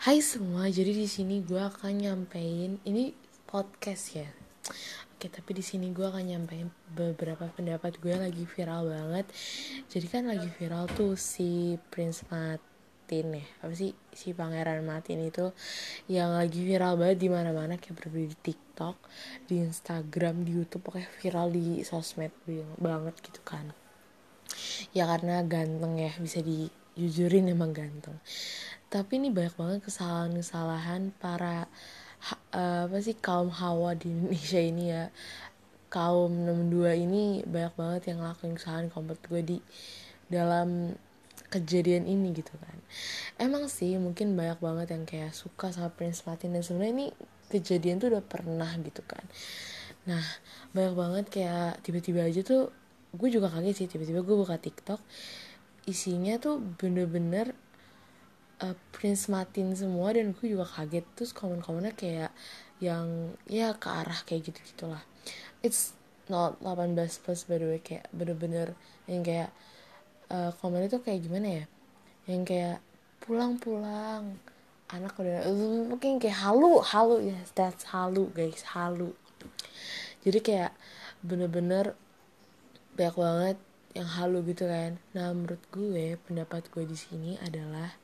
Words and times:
Hai 0.00 0.24
semua, 0.24 0.64
jadi 0.72 0.96
di 0.96 1.04
sini 1.04 1.44
gue 1.44 1.60
akan 1.60 2.00
nyampein 2.00 2.80
ini 2.88 3.12
podcast 3.44 4.16
ya. 4.16 4.32
Oke, 5.12 5.28
tapi 5.28 5.52
di 5.52 5.60
sini 5.60 5.92
gue 5.92 6.08
akan 6.08 6.24
nyampein 6.24 6.72
beberapa 6.96 7.44
pendapat 7.52 8.00
gue 8.00 8.16
lagi 8.16 8.48
viral 8.48 8.88
banget. 8.88 9.28
Jadi 9.92 10.06
kan 10.08 10.24
lagi 10.24 10.48
viral 10.56 10.88
tuh 10.96 11.20
si 11.20 11.76
Prince 11.92 12.24
Martin 12.32 13.44
ya, 13.44 13.46
apa 13.60 13.76
sih 13.76 13.92
si 14.16 14.32
Pangeran 14.32 14.80
Martin 14.88 15.20
itu 15.20 15.52
yang 16.08 16.32
lagi 16.32 16.64
viral 16.64 16.96
banget 16.96 17.20
di 17.20 17.28
mana-mana 17.28 17.76
kayak 17.76 18.00
berbeda 18.00 18.32
di 18.32 18.38
TikTok, 18.40 18.96
di 19.52 19.60
Instagram, 19.60 20.48
di 20.48 20.56
YouTube, 20.56 20.80
pokoknya 20.80 21.12
viral 21.20 21.52
di 21.52 21.84
sosmed 21.84 22.32
banget 22.80 23.20
gitu 23.20 23.44
kan. 23.44 23.68
Ya 24.96 25.04
karena 25.04 25.44
ganteng 25.44 26.00
ya, 26.00 26.16
bisa 26.16 26.40
dijujurin 26.40 27.52
emang 27.52 27.76
ganteng 27.76 28.16
tapi 28.90 29.22
ini 29.22 29.30
banyak 29.30 29.54
banget 29.54 29.78
kesalahan-kesalahan 29.86 31.14
para 31.22 31.70
uh, 32.50 32.90
apa 32.90 32.98
sih 32.98 33.14
kaum 33.14 33.48
hawa 33.48 33.94
di 33.94 34.10
Indonesia 34.10 34.60
ini 34.74 34.84
ya. 34.90 35.04
Kaum 35.90 36.46
62 36.46 37.02
ini 37.06 37.42
banyak 37.42 37.74
banget 37.74 38.02
yang 38.14 38.22
ngelakuin 38.22 38.54
kesalahan 38.54 38.86
kompet 38.94 39.18
gue 39.26 39.42
di 39.42 39.58
dalam 40.30 40.94
kejadian 41.50 42.06
ini 42.06 42.30
gitu 42.30 42.54
kan. 42.62 42.78
Emang 43.38 43.66
sih 43.66 43.98
mungkin 43.98 44.38
banyak 44.38 44.62
banget 44.62 44.94
yang 44.94 45.02
kayak 45.02 45.34
suka 45.34 45.74
sama 45.74 45.90
Prince 45.90 46.22
Martin 46.26 46.54
dan 46.54 46.62
sebenarnya 46.62 46.94
ini 46.94 47.08
kejadian 47.50 47.98
tuh 47.98 48.14
udah 48.14 48.22
pernah 48.22 48.70
gitu 48.78 49.02
kan. 49.02 49.22
Nah 50.06 50.22
banyak 50.70 50.94
banget 50.94 51.24
kayak 51.26 51.82
tiba-tiba 51.82 52.22
aja 52.22 52.42
tuh 52.46 52.70
gue 53.10 53.28
juga 53.30 53.50
kaget 53.50 53.74
sih 53.74 53.88
tiba-tiba 53.90 54.22
gue 54.22 54.36
buka 54.38 54.54
TikTok 54.62 55.02
isinya 55.90 56.38
tuh 56.38 56.62
bener-bener 56.78 57.58
uh, 58.64 58.76
Prince 58.94 59.28
Martin 59.32 59.72
semua 59.76 60.12
dan 60.14 60.32
gue 60.36 60.46
juga 60.52 60.64
kaget. 60.64 61.04
Terus 61.16 61.32
komen-komennya 61.36 61.94
kayak 61.96 62.32
yang 62.80 63.36
ya 63.44 63.76
ke 63.76 63.88
arah 63.92 64.24
kayak 64.24 64.48
gitu 64.48 64.60
gitulah 64.72 65.04
it's 65.60 65.92
not 66.28 66.56
18 66.64 66.96
plus 67.20 67.44
by 67.44 67.60
the 67.60 67.66
way. 67.68 67.80
Kayak 67.80 68.08
bener-bener 68.14 68.76
yang 69.04 69.22
kayak 69.24 69.50
uh, 70.32 70.52
komen 70.60 70.86
itu 70.88 70.98
kayak 71.00 71.20
gimana 71.24 71.48
ya? 71.62 71.64
Yang 72.28 72.42
kayak 72.48 72.78
pulang-pulang 73.20 74.40
anak 74.90 75.14
udah 75.22 75.46
mungkin 75.86 76.18
kayak 76.18 76.42
halu 76.42 76.82
halu 76.82 77.22
ya 77.22 77.38
yes, 77.38 77.54
that's 77.54 77.86
halu 77.94 78.26
guys 78.34 78.66
halu. 78.74 79.14
Jadi 80.26 80.38
kayak 80.42 80.72
bener-bener 81.22 81.94
banyak 82.98 83.16
banget 83.16 83.56
yang 83.94 84.08
halu 84.08 84.42
gitu 84.46 84.66
kan. 84.66 84.98
Nah 85.14 85.30
menurut 85.34 85.62
gue 85.70 86.18
pendapat 86.26 86.66
gue 86.70 86.84
di 86.86 86.98
sini 86.98 87.38
adalah 87.42 87.94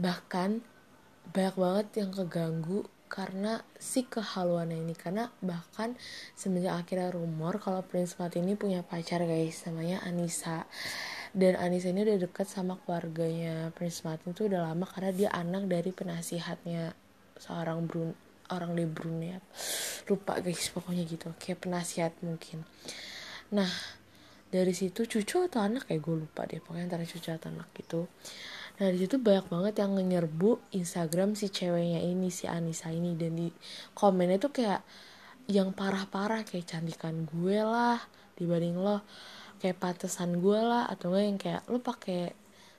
bahkan 0.00 0.64
banyak 1.30 1.56
banget 1.60 1.86
yang 2.00 2.10
keganggu 2.10 2.88
karena 3.10 3.60
si 3.76 4.06
kehaluannya 4.06 4.80
ini. 4.80 4.94
Karena 4.96 5.28
bahkan 5.42 5.98
semenjak 6.38 6.86
akhirnya 6.86 7.10
rumor 7.12 7.58
kalau 7.60 7.82
Prince 7.84 8.16
Martin 8.16 8.46
ini 8.48 8.56
punya 8.56 8.80
pacar 8.86 9.20
guys 9.26 9.66
namanya 9.68 10.00
Anissa. 10.06 10.64
Dan 11.34 11.58
Anissa 11.58 11.90
ini 11.92 12.06
udah 12.06 12.18
deket 12.26 12.46
sama 12.48 12.78
keluarganya 12.80 13.74
Prince 13.74 14.06
Martin 14.06 14.32
tuh 14.32 14.48
udah 14.48 14.72
lama 14.72 14.86
karena 14.88 15.10
dia 15.12 15.30
anak 15.34 15.66
dari 15.68 15.90
penasihatnya 15.90 16.94
seorang 17.36 17.84
Brun 17.84 18.14
orang 18.50 18.74
di 18.74 18.86
Brunei. 18.86 19.36
Lupa 20.06 20.38
guys 20.38 20.70
pokoknya 20.70 21.04
gitu. 21.04 21.34
Kayak 21.36 21.66
penasihat 21.66 22.14
mungkin. 22.22 22.62
Nah 23.52 23.70
dari 24.50 24.74
situ 24.74 25.06
cucu 25.06 25.46
atau 25.46 25.62
anak 25.62 25.86
kayak 25.86 26.02
gue 26.02 26.16
lupa 26.26 26.46
deh. 26.46 26.62
Pokoknya 26.62 26.90
antara 26.90 27.06
cucu 27.06 27.30
atau 27.30 27.50
anak 27.50 27.70
gitu 27.74 28.06
Nah 28.80 28.88
di 28.88 28.96
situ 28.96 29.20
banyak 29.20 29.52
banget 29.52 29.74
yang 29.84 29.92
nyerbu 29.92 30.72
Instagram 30.72 31.36
si 31.36 31.52
ceweknya 31.52 32.00
ini 32.00 32.32
si 32.32 32.48
Anissa 32.48 32.88
ini. 32.88 33.12
Dan 33.12 33.36
di 33.36 33.52
komennya 33.92 34.40
tuh 34.40 34.56
kayak 34.56 34.80
yang 35.52 35.76
parah-parah 35.76 36.48
kayak 36.48 36.64
cantikan 36.64 37.28
gue 37.28 37.60
lah 37.60 38.00
dibanding 38.40 38.80
lo 38.80 39.04
kayak 39.60 39.76
pantesan 39.76 40.40
gue 40.40 40.56
lah 40.56 40.88
atau 40.88 41.12
enggak 41.12 41.24
yang 41.28 41.38
kayak 41.38 41.62
lo 41.68 41.84
pakai 41.84 42.32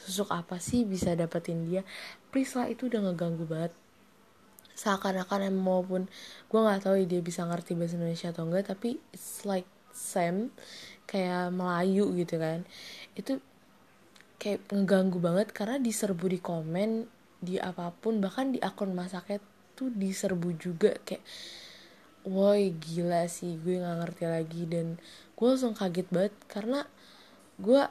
susuk 0.00 0.32
apa 0.32 0.56
sih 0.56 0.88
bisa 0.88 1.12
dapetin 1.12 1.68
dia? 1.68 1.84
Please 2.32 2.56
lah 2.56 2.72
itu 2.72 2.88
udah 2.88 3.12
ngeganggu 3.12 3.44
banget. 3.44 3.76
Seakan-akan 4.72 5.52
maupun 5.52 6.08
gue 6.48 6.58
nggak 6.58 6.88
tahu 6.88 7.04
dia 7.04 7.20
bisa 7.20 7.44
ngerti 7.44 7.76
bahasa 7.76 8.00
Indonesia 8.00 8.32
atau 8.32 8.48
enggak 8.48 8.72
tapi 8.72 8.96
it's 9.12 9.44
like 9.44 9.68
Sam 9.92 10.48
kayak 11.04 11.52
Melayu 11.52 12.08
gitu 12.16 12.40
kan. 12.40 12.64
Itu 13.12 13.44
kayak 14.42 14.66
ngeganggu 14.74 15.22
banget 15.22 15.54
karena 15.54 15.78
diserbu 15.78 16.26
di 16.26 16.42
komen 16.42 17.06
di 17.38 17.62
apa 17.62 17.94
pun 17.94 18.18
bahkan 18.18 18.50
di 18.50 18.58
akun 18.58 18.90
masaknya 18.90 19.38
tuh 19.78 19.94
diserbu 19.94 20.58
juga 20.58 20.98
kayak 21.06 21.22
woi 22.22 22.70
gila 22.78 23.26
sih 23.26 23.58
gue 23.58 23.82
nggak 23.82 23.96
ngerti 24.02 24.24
lagi. 24.26 24.62
Dan 24.66 24.98
gue 25.34 25.46
langsung 25.46 25.74
kaget 25.74 26.08
banget 26.10 26.34
karena 26.50 26.86
gue 27.58 27.82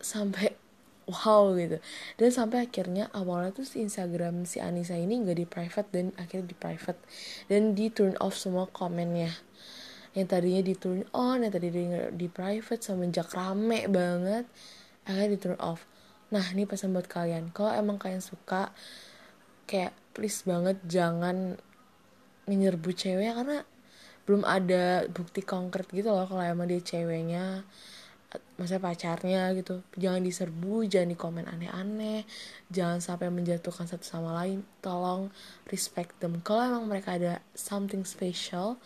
sampai 0.00 0.56
wow 1.12 1.52
gitu. 1.56 1.80
Dan 2.16 2.28
sampai 2.32 2.64
akhirnya 2.68 3.12
awalnya 3.12 3.52
tuh 3.52 3.68
si 3.68 3.84
Instagram 3.84 4.48
si 4.48 4.60
Anissa 4.60 4.96
ini 4.96 5.20
nggak 5.20 5.36
di 5.36 5.46
private 5.48 5.88
dan 5.92 6.06
akhirnya 6.16 6.48
di 6.48 6.56
private. 6.56 7.00
Dan 7.48 7.76
di 7.76 7.88
turn 7.92 8.16
off 8.20 8.36
semua 8.36 8.68
komennya. 8.68 9.32
Yang 10.14 10.26
tadinya 10.30 10.62
di 10.62 10.74
turn 10.78 11.02
on 11.10 11.42
yang 11.42 11.52
tadi 11.52 11.68
di, 11.74 11.84
di 12.14 12.28
private 12.30 12.80
semenjak 12.80 13.34
rame 13.34 13.90
banget 13.90 14.46
akhirnya 15.04 15.36
di 15.36 15.38
turn 15.40 15.58
off. 15.60 15.84
Nah 16.32 16.44
ini 16.50 16.64
pesan 16.64 16.96
buat 16.96 17.06
kalian. 17.06 17.52
Kalau 17.52 17.70
emang 17.72 18.00
kalian 18.00 18.24
suka 18.24 18.72
kayak 19.68 19.92
please 20.16 20.44
banget 20.44 20.76
jangan 20.84 21.56
menyerbu 22.44 22.92
cewek 22.92 23.32
karena 23.32 23.64
belum 24.24 24.44
ada 24.44 25.04
bukti 25.12 25.44
konkret 25.44 25.88
gitu 25.92 26.08
loh 26.08 26.24
kalau 26.24 26.40
emang 26.40 26.68
dia 26.68 26.80
ceweknya 26.80 27.64
masa 28.58 28.82
pacarnya 28.82 29.52
gitu. 29.54 29.84
Jangan 29.94 30.24
diserbu 30.24 30.88
jangan 30.90 31.08
di 31.12 31.18
komen 31.18 31.46
aneh-aneh 31.46 32.26
jangan 32.72 32.98
sampai 32.98 33.30
menjatuhkan 33.30 33.86
satu 33.86 34.02
sama 34.02 34.34
lain. 34.34 34.64
Tolong 34.80 35.30
respect 35.70 36.18
them. 36.18 36.40
Kalau 36.42 36.64
emang 36.64 36.88
mereka 36.88 37.14
ada 37.14 37.44
something 37.54 38.02
special 38.02 38.80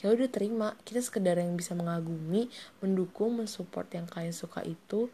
ya 0.00 0.12
udah 0.12 0.28
terima. 0.28 0.76
Kita 0.84 1.00
sekedar 1.00 1.40
yang 1.40 1.56
bisa 1.56 1.72
mengagumi 1.76 2.48
mendukung 2.84 3.40
mensupport 3.40 3.88
yang 3.94 4.06
kalian 4.08 4.34
suka 4.36 4.64
itu 4.64 5.08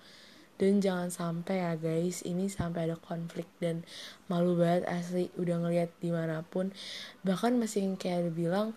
dan 0.57 0.81
jangan 0.81 1.13
sampai 1.13 1.61
ya 1.61 1.73
guys 1.77 2.25
ini 2.25 2.49
sampai 2.49 2.89
ada 2.89 2.97
konflik 2.97 3.45
dan 3.61 3.85
malu 4.33 4.57
banget 4.57 4.89
asli 4.89 5.29
udah 5.37 5.61
ngeliat 5.61 5.93
di 6.01 6.09
mana 6.09 6.41
pun. 6.41 6.73
Bahkan 7.25 7.61
masih 7.61 7.93
kayak 8.01 8.33
bilang 8.33 8.73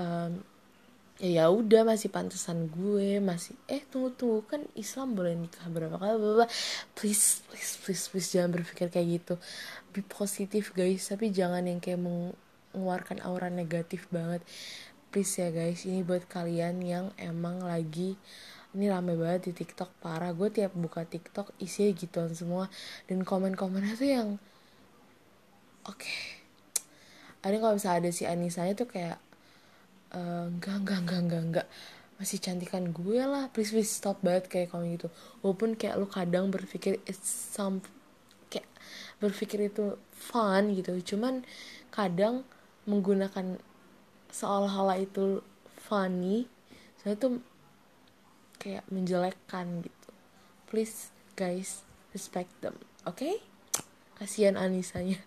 um, 0.00 0.40
ya 1.22 1.30
ya 1.30 1.44
udah 1.46 1.86
masih 1.86 2.10
pantesan 2.10 2.66
gue 2.74 3.22
masih 3.22 3.54
eh 3.70 3.86
tunggu 3.86 4.10
tunggu 4.18 4.40
kan 4.50 4.66
Islam 4.74 5.14
boleh 5.14 5.38
nikah 5.38 5.70
berapa 5.70 5.94
kali 5.94 6.18
bla 6.18 6.46
please 6.98 7.46
please 7.46 7.78
please 7.86 8.04
please 8.10 8.28
jangan 8.34 8.50
berpikir 8.50 8.90
kayak 8.90 9.22
gitu. 9.22 9.34
Be 9.94 10.02
positif 10.02 10.74
guys 10.74 11.06
tapi 11.06 11.30
jangan 11.30 11.70
yang 11.70 11.78
kayak 11.78 12.02
mengeluarkan 12.02 13.22
aura 13.22 13.46
negatif 13.52 14.10
banget. 14.10 14.42
Please 15.14 15.38
ya 15.38 15.54
guys 15.54 15.86
ini 15.86 16.02
buat 16.02 16.26
kalian 16.26 16.82
yang 16.82 17.06
emang 17.14 17.62
lagi 17.62 18.18
ini 18.74 18.90
rame 18.90 19.14
banget 19.14 19.50
di 19.50 19.52
TikTok 19.54 20.02
parah. 20.02 20.34
Gue 20.34 20.50
tiap 20.50 20.74
buka 20.74 21.06
TikTok 21.06 21.54
isinya 21.62 21.90
gituan 21.94 22.30
semua. 22.34 22.66
Dan 23.06 23.22
komen-komennya 23.22 23.94
tuh 23.94 24.10
yang 24.10 24.28
oke. 25.86 25.98
Okay. 25.98 26.18
ada 27.44 27.60
kalau 27.60 27.76
misalnya 27.76 28.08
ada 28.08 28.10
si 28.10 28.24
Anisanya 28.24 28.72
tuh 28.72 28.88
kayak 28.88 29.20
uh, 30.16 30.48
enggak 30.48 30.82
enggak 30.82 30.98
enggak 31.06 31.20
enggak 31.22 31.42
enggak. 31.42 31.66
Masih 32.18 32.38
cantikan 32.42 32.90
gue 32.90 33.20
lah. 33.22 33.46
Please 33.54 33.70
please 33.70 33.92
stop 33.92 34.18
banget 34.24 34.50
kayak 34.50 34.74
komen 34.74 34.96
gitu. 34.96 35.08
Walaupun 35.44 35.78
kayak 35.78 36.00
lu 36.00 36.08
kadang 36.10 36.50
berpikir 36.50 36.98
it's 37.06 37.54
some 37.54 37.84
kayak 38.50 38.66
berpikir 39.22 39.70
itu 39.70 39.94
fun 40.10 40.74
gitu. 40.74 40.98
Cuman 41.14 41.46
kadang 41.94 42.42
menggunakan 42.90 43.60
seolah-olah 44.34 44.98
itu 44.98 45.44
funny 45.84 46.50
saya 47.04 47.20
tuh 47.20 47.44
kayak 48.64 48.84
menjelekkan 48.88 49.84
gitu 49.84 50.10
please 50.64 51.12
guys 51.36 51.84
respect 52.16 52.48
them 52.64 52.72
oke 53.04 53.20
okay? 53.20 53.44
kasihan 54.16 54.56
Anisanya 54.56 55.20